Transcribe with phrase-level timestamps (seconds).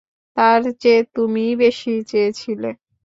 [0.37, 2.69] তার চেয়ে তুমিই বেশি চেয়েছিলে।